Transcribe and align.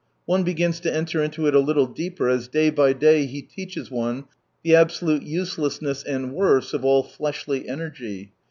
One 0.25 0.41
begins 0.41 0.79
to 0.79 0.91
enter 0.91 1.21
into 1.21 1.45
it 1.45 1.53
a 1.53 1.59
little 1.59 1.85
deeper 1.85 2.27
as 2.27 2.47
day 2.47 2.71
by 2.71 2.91
day 2.91 3.27
He 3.27 3.43
teaches 3.43 3.91
one 3.91 4.23
the 4.63 4.75
absolute 4.75 5.21
uselessness, 5.21 6.03
anil 6.05 6.31
worse, 6.31 6.73
of 6.73 6.83
all 6.83 7.03
fleshly 7.03 7.69
energy. 7.69 8.31